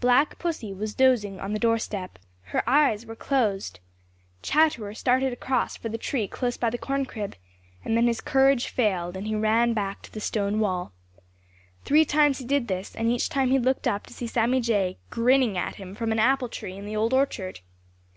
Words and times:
Black 0.00 0.40
Pussy 0.40 0.72
was 0.74 0.92
dozing 0.92 1.38
on 1.38 1.52
the 1.52 1.58
doorstep. 1.60 2.18
Her 2.46 2.68
eyes 2.68 3.06
were 3.06 3.14
closed. 3.14 3.78
Chatterer 4.42 4.92
started 4.92 5.32
across 5.32 5.76
for 5.76 5.88
the 5.88 5.96
tree 5.96 6.26
close 6.26 6.56
by 6.56 6.68
the 6.68 6.76
corn 6.78 7.06
crib, 7.06 7.36
and 7.84 7.96
then 7.96 8.08
his 8.08 8.20
courage 8.20 8.66
failed, 8.66 9.16
and 9.16 9.28
he 9.28 9.36
ran 9.36 9.74
back 9.74 10.02
to 10.02 10.12
the 10.12 10.18
stone 10.18 10.58
wall. 10.58 10.92
Three 11.84 12.04
times 12.04 12.38
he 12.38 12.44
did 12.44 12.66
this, 12.66 12.96
and 12.96 13.08
each 13.08 13.28
time 13.28 13.50
he 13.52 13.58
looked 13.60 13.86
up 13.86 14.04
to 14.06 14.12
see 14.12 14.26
Sammy 14.26 14.60
Jay 14.60 14.98
grinning 15.10 15.56
at 15.56 15.76
him 15.76 15.94
from 15.94 16.10
an 16.10 16.18
apple 16.18 16.48
tree 16.48 16.74
in 16.76 16.84
the 16.84 16.96
Old 16.96 17.14
Orchard. 17.14 17.60